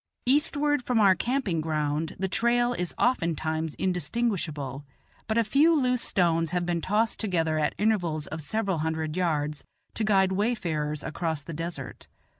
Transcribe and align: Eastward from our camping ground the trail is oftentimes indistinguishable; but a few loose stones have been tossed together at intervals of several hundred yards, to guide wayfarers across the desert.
Eastward 0.25 0.81
from 0.83 0.99
our 0.99 1.13
camping 1.13 1.61
ground 1.61 2.15
the 2.17 2.27
trail 2.27 2.73
is 2.73 2.95
oftentimes 2.97 3.75
indistinguishable; 3.75 4.83
but 5.27 5.37
a 5.37 5.43
few 5.43 5.79
loose 5.79 6.01
stones 6.01 6.49
have 6.49 6.65
been 6.65 6.81
tossed 6.81 7.19
together 7.19 7.59
at 7.59 7.75
intervals 7.77 8.25
of 8.25 8.41
several 8.41 8.79
hundred 8.79 9.15
yards, 9.15 9.63
to 9.93 10.03
guide 10.03 10.31
wayfarers 10.31 11.03
across 11.03 11.43
the 11.43 11.53
desert. 11.53 12.07